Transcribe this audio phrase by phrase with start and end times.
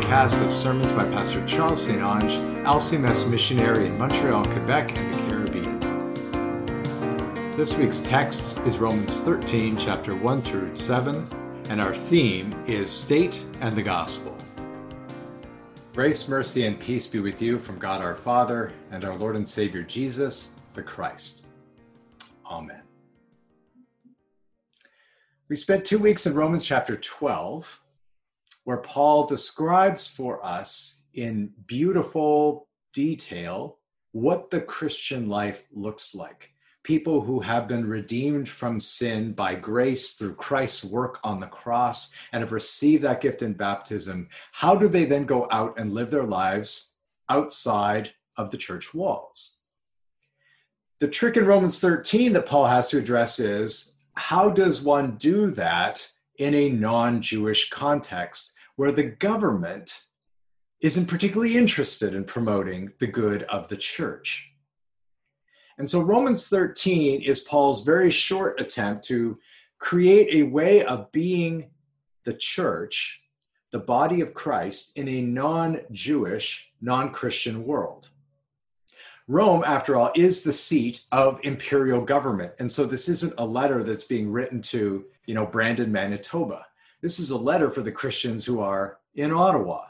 [0.00, 2.32] podcast of sermons by Pastor Charles St-Onge,
[2.64, 5.78] LCMS missionary in Montreal, Quebec, and the Caribbean.
[7.54, 11.28] This week's text is Romans 13, chapter 1 through 7,
[11.68, 14.34] and our theme is State and the Gospel.
[15.92, 19.46] Grace, mercy, and peace be with you from God our Father and our Lord and
[19.46, 21.44] Savior Jesus, the Christ.
[22.46, 22.80] Amen.
[25.50, 27.82] We spent two weeks in Romans chapter 12,
[28.64, 33.78] where Paul describes for us in beautiful detail
[34.12, 36.52] what the Christian life looks like.
[36.82, 42.14] People who have been redeemed from sin by grace through Christ's work on the cross
[42.32, 46.10] and have received that gift in baptism, how do they then go out and live
[46.10, 46.96] their lives
[47.28, 49.60] outside of the church walls?
[51.00, 55.50] The trick in Romans 13 that Paul has to address is how does one do
[55.52, 60.04] that in a non Jewish context where the government
[60.80, 64.50] isn't particularly interested in promoting the good of the church?
[65.76, 69.38] And so Romans 13 is Paul's very short attempt to
[69.78, 71.70] create a way of being
[72.24, 73.22] the church,
[73.70, 78.08] the body of Christ, in a non Jewish, non Christian world.
[79.28, 82.52] Rome, after all, is the seat of imperial government.
[82.58, 86.66] And so this isn't a letter that's being written to, you know, Brandon, Manitoba.
[87.00, 89.86] This is a letter for the Christians who are in Ottawa,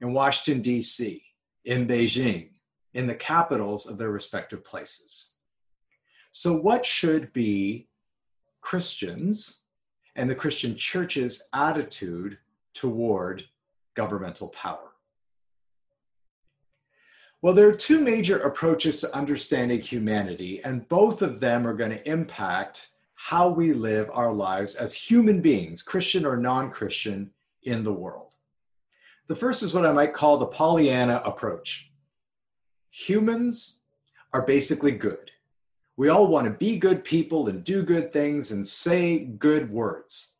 [0.00, 1.22] in Washington, D.C.,
[1.64, 2.50] in Beijing,
[2.94, 5.34] in the capitals of their respective places.
[6.30, 7.88] So, what should be
[8.60, 9.60] Christians
[10.16, 12.38] and the Christian church's attitude
[12.74, 13.44] toward
[13.94, 14.92] governmental power?
[17.40, 21.92] Well, there are two major approaches to understanding humanity, and both of them are going
[21.92, 22.88] to impact
[23.20, 27.30] how we live our lives as human beings, Christian or non Christian,
[27.64, 28.36] in the world.
[29.26, 31.90] The first is what I might call the Pollyanna approach.
[32.90, 33.82] Humans
[34.32, 35.32] are basically good.
[35.96, 40.36] We all want to be good people and do good things and say good words.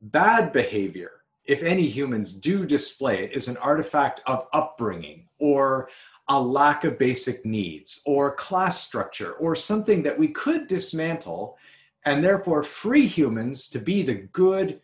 [0.00, 1.10] Bad behavior,
[1.44, 5.90] if any humans do display it, is an artifact of upbringing or
[6.28, 11.58] a lack of basic needs or class structure or something that we could dismantle
[12.06, 14.80] and therefore free humans to be the good,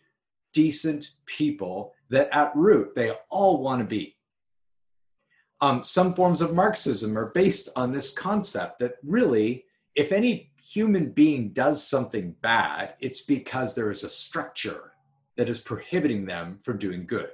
[0.51, 4.15] decent people that at root they all want to be.
[5.61, 9.63] Um, some forms of Marxism are based on this concept that really,
[9.95, 14.91] if any human being does something bad, it's because there is a structure
[15.37, 17.29] that is prohibiting them from doing good.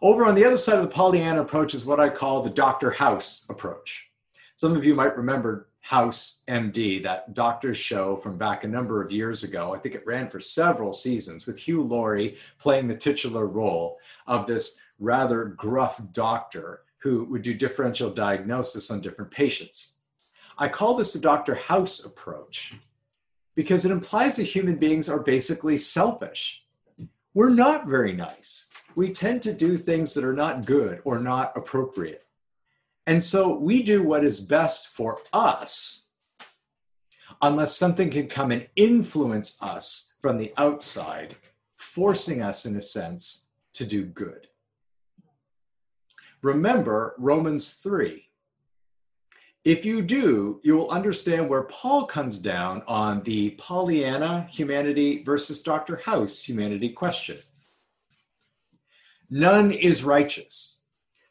[0.00, 2.90] Over on the other side of the Pollyanna approach is what I call the Dr.
[2.90, 4.10] House approach.
[4.54, 9.12] Some of you might remember House MD, that doctor's show from back a number of
[9.12, 9.74] years ago.
[9.74, 14.46] I think it ran for several seasons with Hugh Laurie playing the titular role of
[14.46, 19.96] this rather gruff doctor who would do differential diagnosis on different patients.
[20.56, 21.54] I call this the Dr.
[21.54, 22.74] House approach
[23.54, 26.64] because it implies that human beings are basically selfish.
[27.34, 31.52] We're not very nice we tend to do things that are not good or not
[31.56, 32.23] appropriate.
[33.06, 36.08] And so we do what is best for us
[37.42, 41.36] unless something can come and influence us from the outside,
[41.76, 44.48] forcing us, in a sense, to do good.
[46.42, 48.28] Remember Romans 3.
[49.64, 55.62] If you do, you will understand where Paul comes down on the Pollyanna humanity versus
[55.62, 55.96] Dr.
[55.96, 57.38] House humanity question.
[59.30, 60.82] None is righteous.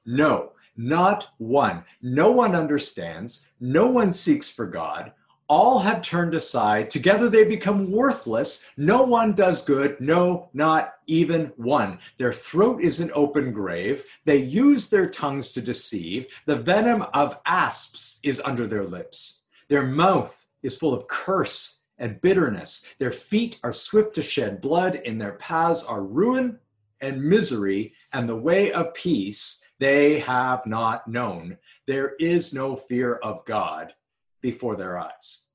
[0.05, 1.83] No, not one.
[2.01, 3.47] No one understands.
[3.59, 5.11] No one seeks for God.
[5.49, 6.89] All have turned aside.
[6.89, 8.71] Together they become worthless.
[8.77, 9.99] No one does good.
[9.99, 11.99] No, not even one.
[12.17, 14.03] Their throat is an open grave.
[14.25, 16.27] They use their tongues to deceive.
[16.45, 19.41] The venom of asps is under their lips.
[19.67, 22.93] Their mouth is full of curse and bitterness.
[22.97, 24.95] Their feet are swift to shed blood.
[25.03, 26.57] In their paths are ruin
[27.01, 31.57] and misery and the way of peace they have not known.
[31.87, 33.93] There is no fear of God
[34.41, 35.49] before their eyes.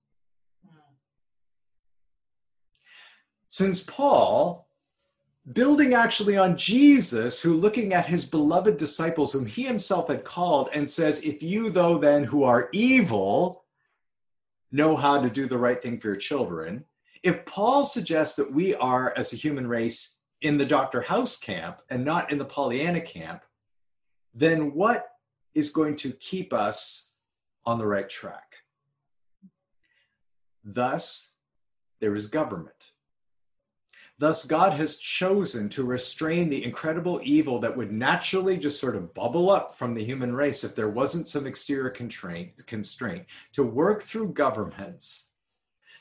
[3.49, 4.69] Since Paul,
[5.53, 10.69] building actually on Jesus, who looking at his beloved disciples, whom he himself had called,
[10.75, 13.65] and says, If you, though then who are evil,
[14.71, 16.85] know how to do the right thing for your children,
[17.23, 21.01] if Paul suggests that we are, as a human race, in the Dr.
[21.01, 23.43] House camp and not in the Pollyanna camp,
[24.39, 25.07] then what
[25.55, 27.17] is going to keep us
[27.67, 28.55] on the right track?
[30.65, 31.37] Thus,
[32.01, 32.93] there is government.
[34.21, 39.15] Thus, God has chosen to restrain the incredible evil that would naturally just sort of
[39.15, 44.03] bubble up from the human race if there wasn't some exterior constraint, constraint to work
[44.03, 45.31] through governments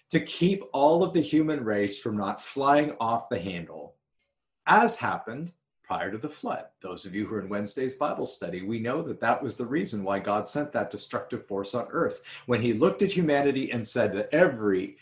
[0.09, 3.95] to keep all of the human race from not flying off the handle,
[4.65, 5.53] as happened
[5.87, 6.65] prior to the flood.
[6.81, 9.65] Those of you who are in Wednesday's Bible study, we know that that was the
[9.65, 12.21] reason why God sent that destructive force on earth.
[12.45, 14.97] When he looked at humanity and said that every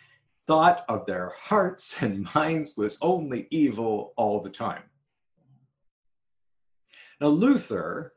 [0.46, 4.84] thought of their hearts and minds was only evil all the time.
[7.20, 8.14] Now, Luther,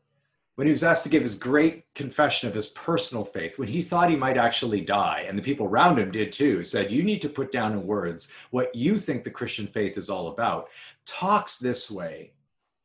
[0.57, 3.81] when he was asked to give his great confession of his personal faith, when he
[3.81, 7.23] thought he might actually die, and the people around him did too, said, You need
[7.23, 10.69] to put down in words what you think the Christian faith is all about,
[11.07, 12.33] talks this way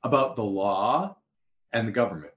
[0.03, 1.17] about the law
[1.71, 2.33] and the government.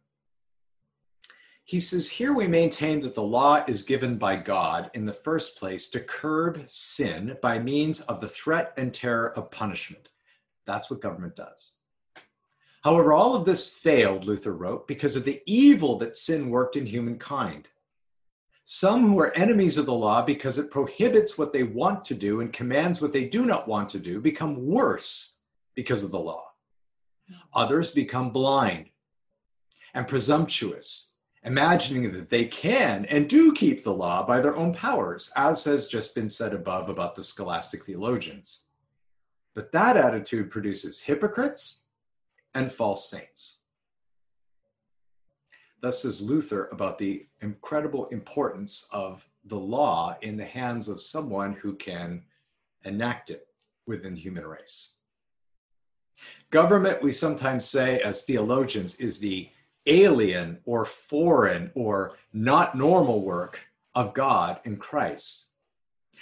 [1.64, 5.58] He says, Here we maintain that the law is given by God in the first
[5.58, 10.08] place to curb sin by means of the threat and terror of punishment.
[10.64, 11.78] That's what government does.
[12.84, 16.86] However, all of this failed, Luther wrote, because of the evil that sin worked in
[16.86, 17.68] humankind.
[18.64, 22.40] Some who are enemies of the law because it prohibits what they want to do
[22.40, 25.40] and commands what they do not want to do become worse
[25.74, 26.45] because of the law.
[27.54, 28.90] Others become blind
[29.94, 35.32] and presumptuous, imagining that they can and do keep the law by their own powers,
[35.36, 38.66] as has just been said above about the scholastic theologians.
[39.54, 41.86] But that attitude produces hypocrites
[42.54, 43.62] and false saints.
[45.80, 51.52] Thus says Luther about the incredible importance of the law in the hands of someone
[51.52, 52.24] who can
[52.84, 53.46] enact it
[53.86, 54.98] within the human race.
[56.50, 59.48] Government, we sometimes say as theologians, is the
[59.86, 65.50] alien or foreign or not normal work of God in Christ.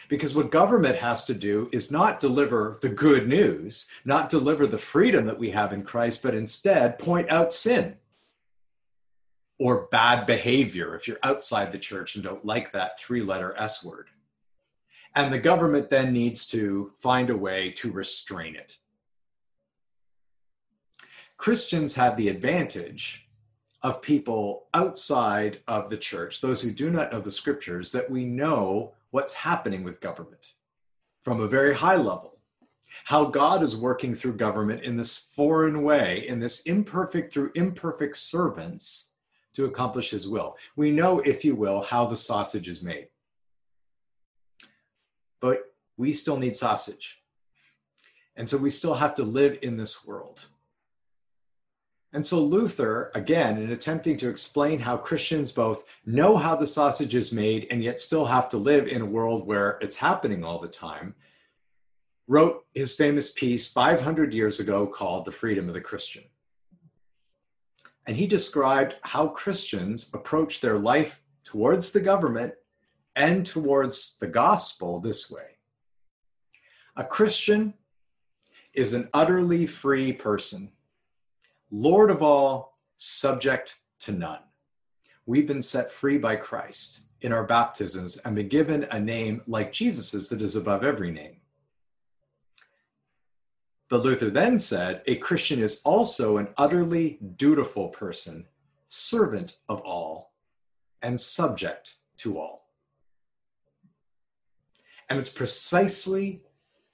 [0.09, 4.79] Because what government has to do is not deliver the good news, not deliver the
[4.79, 7.97] freedom that we have in Christ, but instead point out sin
[9.59, 13.85] or bad behavior if you're outside the church and don't like that three letter S
[13.85, 14.09] word.
[15.15, 18.77] And the government then needs to find a way to restrain it.
[21.37, 23.29] Christians have the advantage
[23.83, 28.25] of people outside of the church, those who do not know the scriptures, that we
[28.25, 30.55] know what's happening with government
[31.23, 32.39] from a very high level.
[33.05, 38.17] How God is working through government in this foreign way, in this imperfect through imperfect
[38.17, 39.11] servants
[39.55, 40.57] to accomplish his will.
[40.77, 43.09] We know, if you will, how the sausage is made.
[45.41, 45.59] But
[45.97, 47.21] we still need sausage.
[48.37, 50.47] And so we still have to live in this world.
[52.15, 57.17] And so Luther, again, in attempting to explain how Christians both know how the sausage
[57.17, 60.61] is made and yet still have to live in a world where it's happening all
[60.61, 61.17] the time,
[62.29, 66.23] wrote his famous piece 500 years ago called The Freedom of the Christian.
[68.07, 72.55] And he described how Christians approach their life towards the government
[73.17, 75.59] and towards the gospel this way.
[76.97, 77.75] A Christian
[78.73, 80.71] is an utterly free person
[81.77, 84.39] Lord of all, subject to none.
[85.27, 89.73] We've been set free by Christ in our baptisms and been given a name like
[89.73, 91.39] Jesus's that is above every name.
[93.89, 98.47] But Luther then said a Christian is also an utterly dutiful person,
[98.87, 100.33] servant of all,
[101.03, 102.69] and subject to all.
[105.11, 106.45] And it's precisely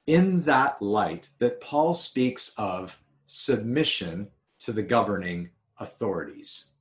[0.07, 4.29] in that light that Paul speaks of submission
[4.61, 6.73] to the governing authorities.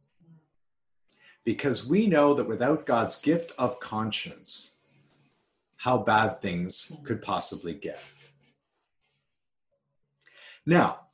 [1.43, 4.77] Because we know that without God's gift of conscience,
[5.77, 8.01] how bad things could possibly get.
[10.65, 11.07] Now,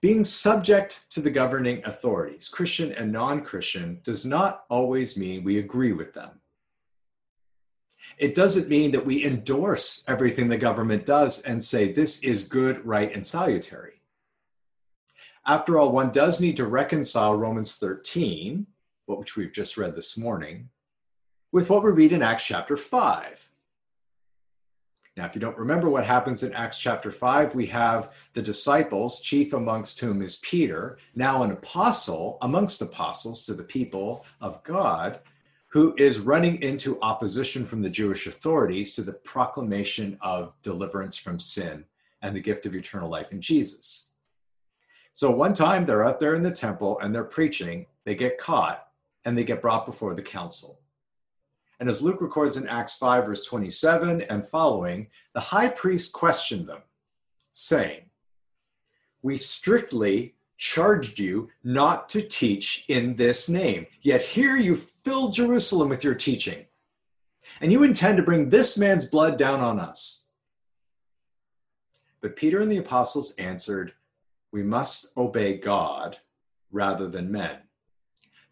[0.00, 5.58] being subject to the governing authorities, Christian and non Christian, does not always mean we
[5.58, 6.40] agree with them.
[8.18, 12.84] It doesn't mean that we endorse everything the government does and say this is good,
[12.84, 14.01] right, and salutary.
[15.44, 18.66] After all, one does need to reconcile Romans 13,
[19.06, 20.68] which we've just read this morning,
[21.50, 23.50] with what we read in Acts chapter 5.
[25.16, 29.20] Now, if you don't remember what happens in Acts chapter 5, we have the disciples,
[29.20, 35.18] chief amongst whom is Peter, now an apostle amongst apostles to the people of God,
[35.66, 41.40] who is running into opposition from the Jewish authorities to the proclamation of deliverance from
[41.40, 41.84] sin
[42.22, 44.11] and the gift of eternal life in Jesus.
[45.12, 48.88] So one time they're out there in the temple and they're preaching, they get caught
[49.24, 50.80] and they get brought before the council.
[51.80, 56.68] And as Luke records in Acts 5, verse 27 and following, the high priest questioned
[56.68, 56.82] them
[57.52, 58.02] saying,
[59.20, 65.88] We strictly charged you not to teach in this name, yet here you fill Jerusalem
[65.88, 66.66] with your teaching.
[67.60, 70.28] And you intend to bring this man's blood down on us.
[72.20, 73.92] But Peter and the apostles answered,
[74.52, 76.18] We must obey God
[76.70, 77.58] rather than men.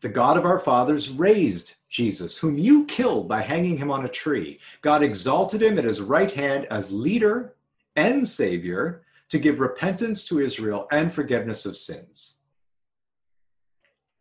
[0.00, 4.08] The God of our fathers raised Jesus, whom you killed by hanging him on a
[4.08, 4.58] tree.
[4.80, 7.54] God exalted him at his right hand as leader
[7.96, 12.38] and savior to give repentance to Israel and forgiveness of sins.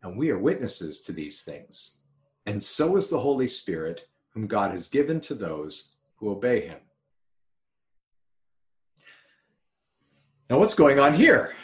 [0.02, 2.00] And we are witnesses to these things.
[2.46, 6.78] And so is the Holy Spirit, whom God has given to those who obey him.
[10.48, 11.54] Now, what's going on here?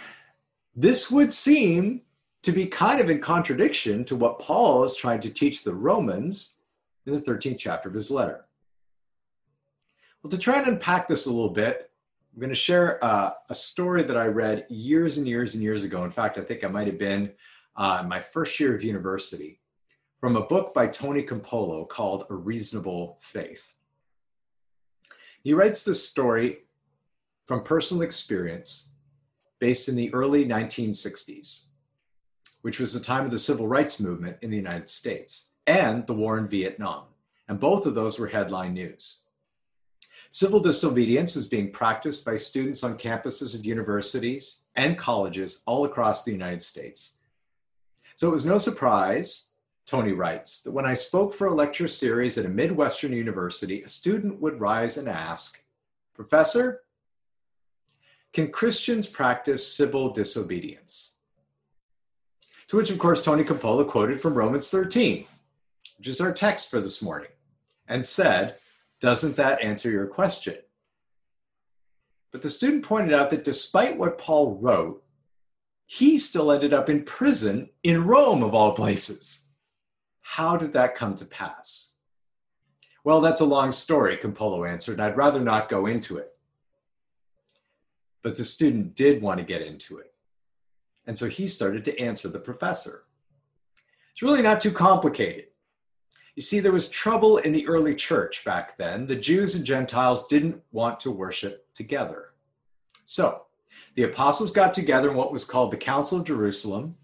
[0.77, 2.03] This would seem
[2.43, 6.61] to be kind of in contradiction to what Paul is trying to teach the Romans
[7.07, 8.45] in the 13th chapter of his letter.
[10.23, 11.91] Well, to try and unpack this a little bit,
[12.35, 15.83] I'm going to share uh, a story that I read years and years and years
[15.83, 16.05] ago.
[16.05, 17.33] In fact, I think I might have been
[17.77, 19.61] uh, my first year of university
[20.21, 23.77] from a book by Tony Campolo called A Reasonable Faith.
[25.43, 26.59] He writes this story
[27.47, 28.96] from personal experience
[29.59, 31.69] based in the early 1960s
[32.67, 36.13] which was the time of the civil rights movement in the United States, and the
[36.13, 37.05] war in Vietnam.
[37.47, 39.23] And both of those were headline news.
[40.31, 46.25] Civil disobedience was being practiced by students on campuses of universities and colleges all across
[46.25, 47.19] the United States.
[48.17, 49.53] So it was no surprise,
[49.87, 53.89] Tony writes, that when I spoke for a lecture series at a Midwestern university, a
[53.89, 55.63] student would rise and ask,
[56.15, 56.83] Professor,
[58.37, 61.17] can Christians practice civil disobedience?
[62.69, 65.25] To which, of course, Tony Campolo quoted from Romans 13,
[65.97, 67.31] which is our text for this morning,
[67.89, 68.59] and said,
[69.01, 70.57] Doesn't that answer your question?
[72.31, 75.03] But the student pointed out that despite what Paul wrote,
[75.87, 79.51] he still ended up in prison in Rome, of all places.
[80.21, 81.95] How did that come to pass?
[83.03, 86.36] Well, that's a long story, Campolo answered, and I'd rather not go into it.
[88.27, 90.13] But the student did want to get into it.
[91.07, 93.05] And so he started to answer the professor.
[94.11, 95.45] It's really not too complicated.
[96.35, 99.07] You see, there was trouble in the early church back then.
[99.07, 102.31] The Jews and Gentiles didn't want to worship together.
[103.05, 103.43] So
[103.95, 106.97] the apostles got together in what was called the Council of Jerusalem,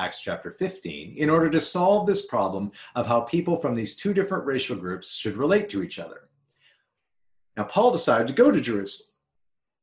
[0.00, 4.12] Acts chapter 15, in order to solve this problem of how people from these two
[4.12, 6.22] different racial groups should relate to each other.
[7.56, 9.13] Now, Paul decided to go to Jerusalem.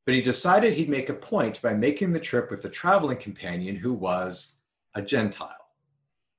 [0.04, 3.76] But he decided he'd make a point by making the trip with a traveling companion
[3.76, 4.58] who was
[4.94, 5.68] a Gentile.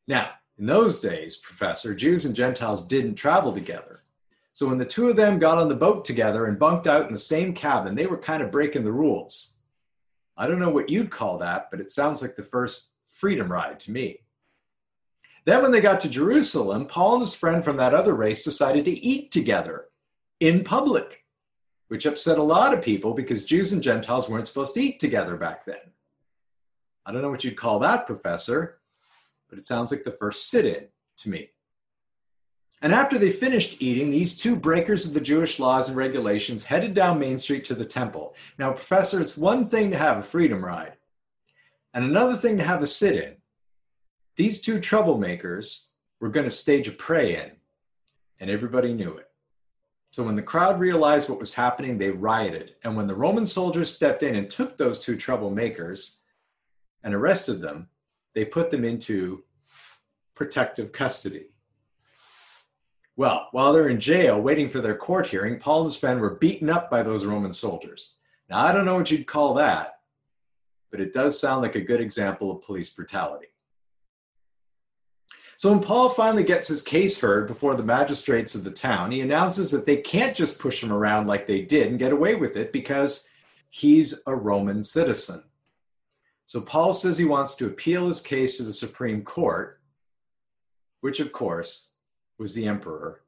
[0.07, 4.03] Now, in those days, Professor, Jews and Gentiles didn't travel together.
[4.51, 7.11] So when the two of them got on the boat together and bunked out in
[7.11, 9.57] the same cabin, they were kind of breaking the rules.
[10.37, 13.79] I don't know what you'd call that, but it sounds like the first freedom ride
[13.81, 14.19] to me.
[15.45, 18.85] Then, when they got to Jerusalem, Paul and his friend from that other race decided
[18.85, 19.85] to eat together
[20.39, 21.22] in public
[21.93, 25.37] which upset a lot of people because Jews and Gentiles weren't supposed to eat together
[25.37, 25.91] back then.
[27.05, 28.79] I don't know what you'd call that, professor,
[29.47, 31.51] but it sounds like the first sit in to me.
[32.81, 36.95] And after they finished eating, these two breakers of the Jewish laws and regulations headed
[36.95, 38.33] down Main Street to the temple.
[38.57, 40.93] Now, professor, it's one thing to have a freedom ride,
[41.93, 43.35] and another thing to have a sit in.
[44.35, 47.51] These two troublemakers were going to stage a pray in,
[48.39, 49.29] and everybody knew it.
[50.13, 52.75] So when the crowd realized what was happening, they rioted.
[52.83, 56.19] And when the Roman soldiers stepped in and took those two troublemakers
[57.03, 57.89] and arrested them,
[58.35, 59.43] they put them into
[60.35, 61.47] protective custody.
[63.15, 66.35] Well, while they're in jail waiting for their court hearing, Paul and his friend were
[66.35, 68.17] beaten up by those Roman soldiers.
[68.51, 69.95] Now, I don't know what you'd call that,
[70.91, 73.47] but it does sound like a good example of police brutality.
[75.55, 79.21] So when Paul finally gets his case heard before the magistrates of the town, he
[79.21, 82.57] announces that they can't just push him around like they did and get away with
[82.57, 83.29] it because
[83.69, 85.43] he's a Roman citizen.
[86.45, 89.79] So Paul says he wants to appeal his case to the Supreme Court,
[91.01, 91.93] which of course
[92.37, 93.21] was the emperor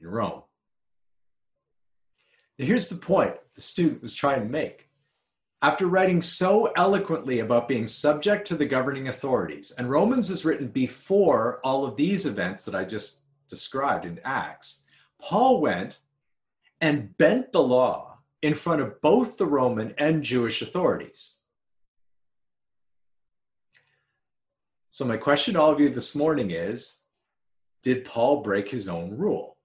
[0.00, 0.42] in Rome.
[2.58, 4.87] Now here's the point the student was trying to make.
[5.60, 10.68] After writing so eloquently about being subject to the governing authorities, and Romans is written
[10.68, 14.84] before all of these events that I just described in Acts,
[15.20, 15.98] Paul went
[16.80, 21.38] and bent the law in front of both the Roman and Jewish authorities.
[24.90, 27.04] So, my question to all of you this morning is
[27.82, 29.56] Did Paul break his own rule?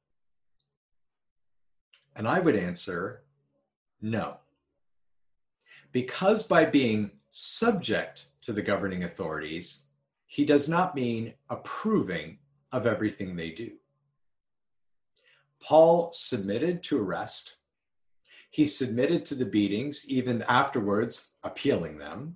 [2.16, 3.24] And I would answer
[4.02, 4.38] no.
[5.94, 9.86] Because by being subject to the governing authorities,
[10.26, 12.40] he does not mean approving
[12.72, 13.72] of everything they do.
[15.62, 17.56] Paul submitted to arrest.
[18.50, 22.36] He submitted to the beatings, even afterwards appealing them.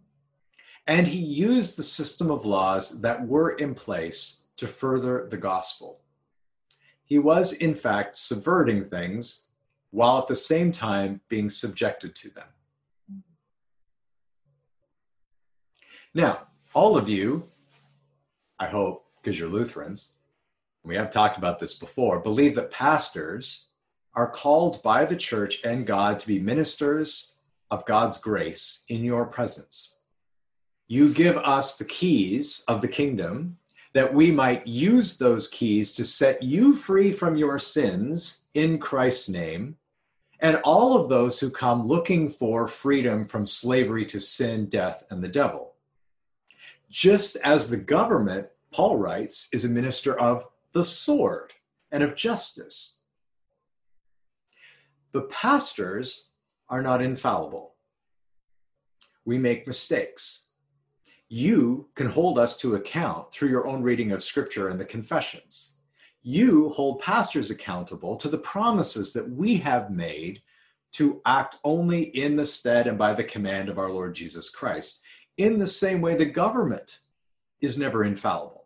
[0.86, 6.00] And he used the system of laws that were in place to further the gospel.
[7.04, 9.48] He was, in fact, subverting things
[9.92, 12.48] while at the same time being subjected to them.
[16.18, 17.48] Now, all of you,
[18.58, 20.18] I hope, because you're Lutherans,
[20.84, 23.70] we have talked about this before, believe that pastors
[24.16, 27.36] are called by the church and God to be ministers
[27.70, 30.00] of God's grace in your presence.
[30.88, 33.60] You give us the keys of the kingdom
[33.94, 39.30] that we might use those keys to set you free from your sins in Christ's
[39.30, 39.78] name,
[40.40, 45.24] and all of those who come looking for freedom from slavery to sin, death, and
[45.24, 45.76] the devil.
[46.98, 51.54] Just as the government, Paul writes, is a minister of the sword
[51.92, 53.04] and of justice.
[55.12, 56.32] But pastors
[56.70, 57.76] are not infallible.
[59.26, 60.54] We make mistakes
[61.30, 65.78] you can hold us to account through your own reading of scripture and the confessions.
[66.24, 70.42] You hold pastors accountable to the promises that we have made
[70.94, 75.04] to act only in the stead and by the command of our Lord Jesus Christ.
[75.38, 77.00] In the same way, the government
[77.62, 78.66] is never infallible.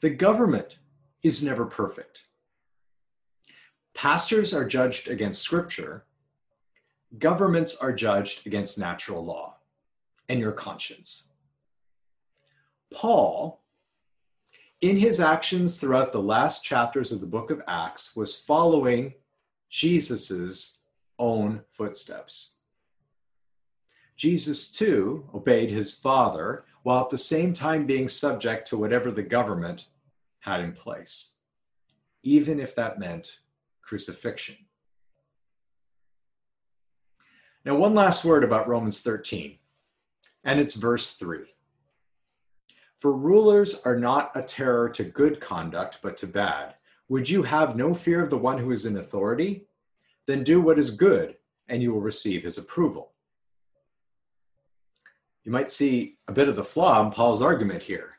[0.00, 0.78] The government
[1.22, 2.24] is never perfect.
[3.94, 6.04] Pastors are judged against scripture,
[7.18, 9.56] governments are judged against natural law
[10.28, 11.28] and your conscience.
[12.92, 13.62] Paul,
[14.80, 19.14] in his actions throughout the last chapters of the book of Acts, was following
[19.70, 20.82] Jesus's
[21.18, 22.55] own footsteps.
[24.16, 29.22] Jesus, too, obeyed his Father while at the same time being subject to whatever the
[29.22, 29.86] government
[30.40, 31.36] had in place,
[32.22, 33.40] even if that meant
[33.82, 34.56] crucifixion.
[37.64, 39.58] Now, one last word about Romans 13,
[40.44, 41.40] and it's verse 3.
[42.98, 46.74] For rulers are not a terror to good conduct, but to bad.
[47.08, 49.66] Would you have no fear of the one who is in authority?
[50.26, 51.36] Then do what is good,
[51.68, 53.12] and you will receive his approval.
[55.46, 58.18] You might see a bit of the flaw in Paul's argument here.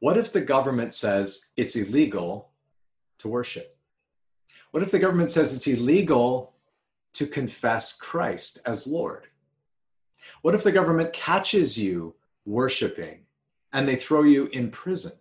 [0.00, 2.50] What if the government says it's illegal
[3.18, 3.78] to worship?
[4.72, 6.52] What if the government says it's illegal
[7.14, 9.28] to confess Christ as Lord?
[10.42, 12.14] What if the government catches you
[12.46, 13.20] worshiping
[13.72, 15.12] and they throw you in prison.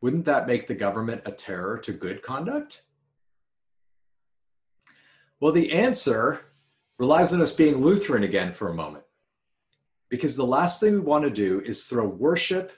[0.00, 2.82] Wouldn't that make the government a terror to good conduct?
[5.40, 6.42] Well, the answer
[6.98, 9.04] relies on us being Lutheran again for a moment.
[10.08, 12.72] Because the last thing we want to do is throw worship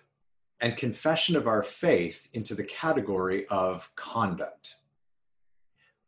[0.60, 4.76] and confession of our faith into the category of conduct.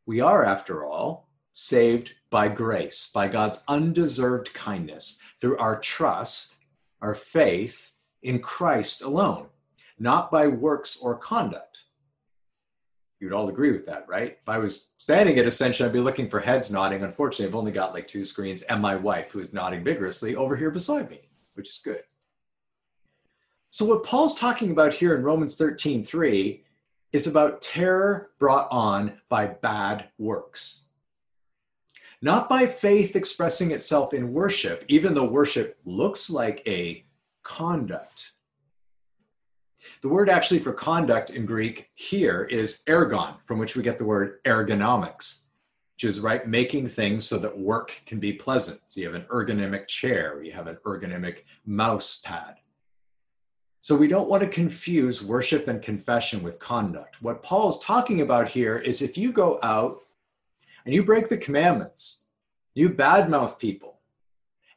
[0.05, 6.57] We are, after all, saved by grace, by God's undeserved kindness, through our trust
[7.03, 9.47] our faith in Christ alone,
[9.99, 11.72] not by works or conduct.
[13.23, 14.37] You'd all agree with that, right?
[14.43, 17.05] If I was standing at Ascension, I'd be looking for heads nodding.
[17.05, 20.57] Unfortunately, I've only got like two screens and my wife, who is nodding vigorously over
[20.57, 21.21] here beside me,
[21.55, 22.03] which is good.
[23.71, 26.65] So, what Paul's talking about here in Romans 13 3
[27.13, 30.89] is about terror brought on by bad works
[32.23, 37.05] not by faith expressing itself in worship, even though worship looks like a
[37.43, 38.32] conduct.
[40.03, 44.05] The word actually for conduct in Greek here is ergon, from which we get the
[44.05, 45.47] word ergonomics,
[45.95, 48.81] which is right making things so that work can be pleasant.
[48.89, 52.57] So you have an ergonomic chair, you have an ergonomic mouse pad.
[53.81, 57.23] So we don't want to confuse worship and confession with conduct.
[57.23, 60.01] What Paul's talking about here is if you go out
[60.85, 62.27] and you break the commandments,
[62.75, 64.01] you badmouth people,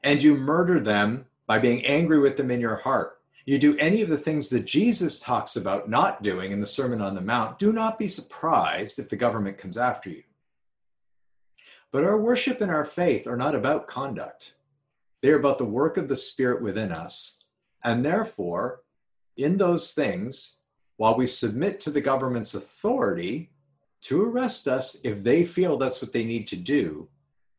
[0.03, 3.14] and you murder them by being angry with them in your heart,
[3.45, 6.99] you do any of the things that Jesus talks about not doing in the Sermon
[6.99, 10.23] on the Mount, do not be surprised if the government comes after you.
[11.91, 14.55] But our worship and our faith are not about conduct,
[15.21, 17.45] they are about the work of the Spirit within us.
[17.83, 18.81] And therefore,
[19.37, 20.61] in those things,
[20.97, 23.51] while we submit to the government's authority,
[24.01, 27.07] to arrest us if they feel that's what they need to do.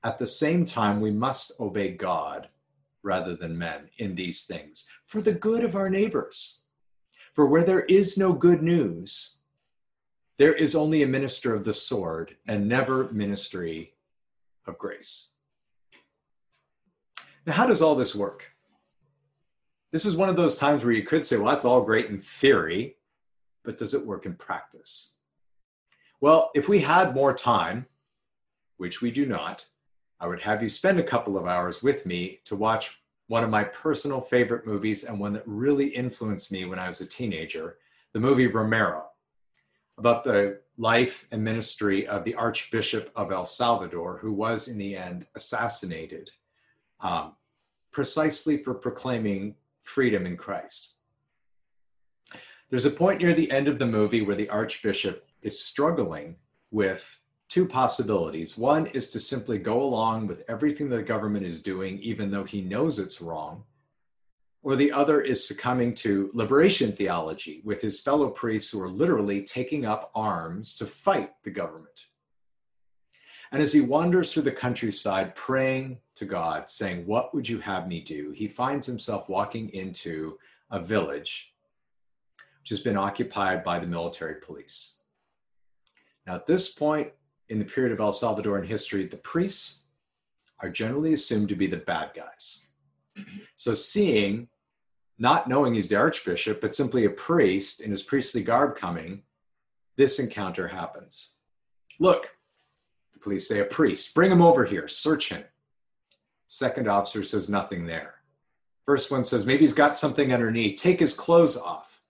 [0.05, 2.49] At the same time, we must obey God
[3.06, 6.64] rather than men in these things for the good of our neighbors.
[7.32, 9.38] For where there is no good news,
[10.38, 13.94] there is only a minister of the sword and never ministry
[14.66, 15.34] of grace.
[17.46, 18.52] Now, how does all this work?
[19.92, 22.18] This is one of those times where you could say, well, that's all great in
[22.18, 22.96] theory,
[23.64, 25.18] but does it work in practice?
[26.20, 27.86] Well, if we had more time,
[28.78, 29.66] which we do not,
[30.20, 33.50] I would have you spend a couple of hours with me to watch one of
[33.50, 37.76] my personal favorite movies and one that really influenced me when I was a teenager
[38.12, 39.05] the movie Romero,
[39.98, 44.96] about the life and ministry of the Archbishop of El Salvador, who was in the
[44.96, 46.31] end assassinated
[47.00, 47.35] um,
[47.90, 50.94] precisely for proclaiming freedom in Christ.
[52.70, 56.37] There's a point near the end of the movie where the Archbishop is struggling
[56.70, 58.59] with two possibilities.
[58.59, 62.61] One is to simply go along with everything the government is doing, even though he
[62.61, 63.64] knows it's wrong.
[64.62, 69.42] Or the other is succumbing to liberation theology with his fellow priests who are literally
[69.42, 72.06] taking up arms to fight the government.
[73.52, 77.87] And as he wanders through the countryside, praying to God, saying, What would you have
[77.87, 78.32] me do?
[78.32, 80.37] He finds himself walking into
[80.70, 81.54] a village
[82.61, 85.02] which has been occupied by the military police.
[86.26, 87.12] Now, at this point,
[87.48, 89.85] in the period of El Salvadoran history, the priests
[90.61, 92.68] are generally assumed to be the bad guys.
[93.56, 94.48] So seeing,
[95.18, 99.22] not knowing he's the archbishop, but simply a priest in his priestly garb coming,
[99.96, 101.35] this encounter happens.
[101.98, 102.37] Look,
[103.12, 105.44] the police say, a priest, bring him over here, search him.
[106.46, 108.14] Second officer says nothing there.
[108.85, 110.80] First one says, maybe he's got something underneath.
[110.80, 112.00] Take his clothes off.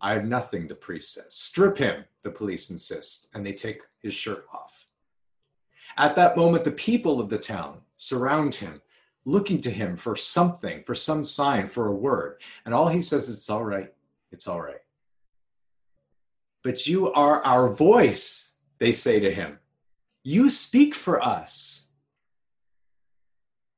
[0.00, 1.34] I have nothing, the priest says.
[1.34, 4.86] Strip him, the police insist, and they take his shirt off.
[5.98, 8.80] At that moment, the people of the town surround him,
[9.24, 12.40] looking to him for something, for some sign, for a word.
[12.64, 13.92] And all he says is, It's all right.
[14.32, 14.80] It's all right.
[16.62, 19.58] But you are our voice, they say to him.
[20.24, 21.90] You speak for us.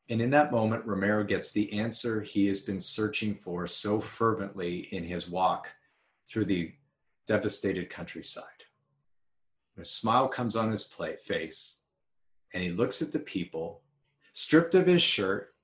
[0.08, 4.88] And in that moment, Romero gets the answer he has been searching for so fervently
[4.90, 5.68] in his walk
[6.26, 6.72] through the
[7.26, 8.57] devastated countryside.
[9.78, 10.84] A smile comes on his
[11.20, 11.80] face
[12.52, 13.82] and he looks at the people,
[14.32, 15.54] stripped of his shirt,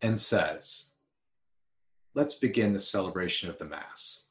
[0.00, 0.94] and says,
[2.14, 4.28] Let's begin the celebration of the Mass.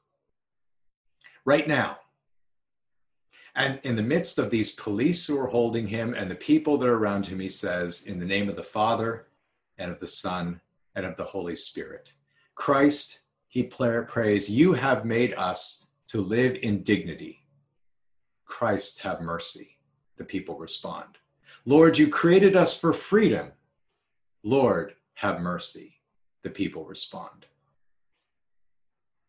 [1.46, 1.98] Right now.
[3.56, 6.90] And in the midst of these police who are holding him and the people that
[6.90, 9.28] are around him, he says, In the name of the Father
[9.78, 10.62] and of the Son
[10.96, 12.12] and of the Holy Spirit.
[12.56, 17.37] Christ, he prays, You have made us to live in dignity.
[18.48, 19.78] Christ, have mercy.
[20.18, 21.18] The people respond.
[21.66, 23.52] Lord, you created us for freedom.
[24.44, 26.00] Lord, have mercy.
[26.44, 27.46] The people respond.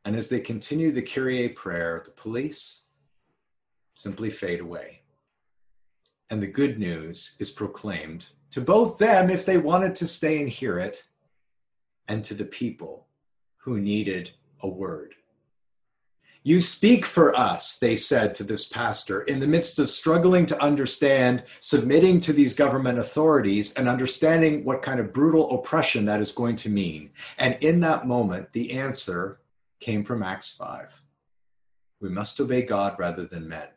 [0.04, 2.85] And as they continue the Kyrie prayer, the police
[3.94, 5.02] simply fade away.
[6.31, 10.48] And the good news is proclaimed to both them if they wanted to stay and
[10.48, 11.04] hear it,
[12.07, 13.07] and to the people
[13.57, 14.31] who needed
[14.62, 15.14] a word.
[16.44, 20.62] You speak for us, they said to this pastor, in the midst of struggling to
[20.62, 26.33] understand, submitting to these government authorities, and understanding what kind of brutal oppression that is
[26.33, 27.11] going to mean.
[27.38, 29.40] And in that moment, the answer
[29.81, 31.03] came from Acts 5.
[32.01, 33.68] We must obey God rather than men.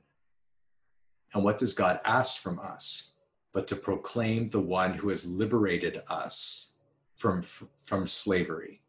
[1.34, 3.15] And what does God ask from us?
[3.54, 6.76] But to proclaim the one who has liberated us
[7.15, 8.82] from, from slavery.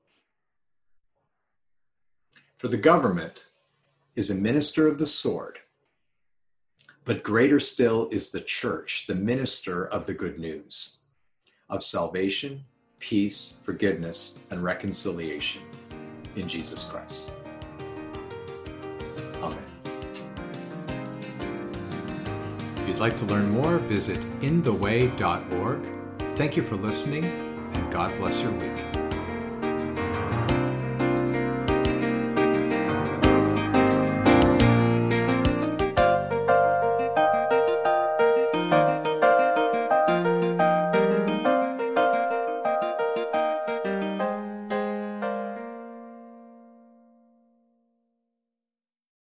[2.59, 3.47] For the government,
[4.15, 5.59] is a minister of the sword,
[7.05, 11.01] but greater still is the church, the minister of the good news
[11.71, 12.65] of salvation,
[12.99, 15.63] peace, forgiveness, and reconciliation
[16.37, 17.33] in Jesus Christ.
[19.43, 19.59] Amen.
[22.77, 25.87] If you'd like to learn more, visit intheway.org.
[26.37, 27.25] Thank you for listening,
[27.73, 28.92] and God bless your week.